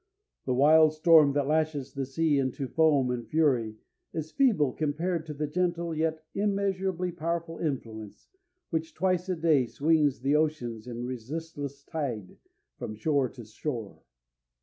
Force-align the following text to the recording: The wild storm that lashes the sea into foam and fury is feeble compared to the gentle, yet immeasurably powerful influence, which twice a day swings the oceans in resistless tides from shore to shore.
The 0.45 0.55
wild 0.55 0.93
storm 0.93 1.33
that 1.33 1.45
lashes 1.47 1.93
the 1.93 2.07
sea 2.07 2.39
into 2.39 2.67
foam 2.67 3.11
and 3.11 3.27
fury 3.29 3.75
is 4.15 4.31
feeble 4.31 4.73
compared 4.73 5.27
to 5.27 5.33
the 5.35 5.45
gentle, 5.45 5.93
yet 5.93 6.25
immeasurably 6.33 7.11
powerful 7.11 7.59
influence, 7.59 8.27
which 8.71 8.95
twice 8.95 9.29
a 9.29 9.35
day 9.35 9.67
swings 9.67 10.21
the 10.21 10.35
oceans 10.35 10.87
in 10.87 11.05
resistless 11.05 11.83
tides 11.83 12.47
from 12.79 12.95
shore 12.95 13.29
to 13.29 13.45
shore. 13.45 13.99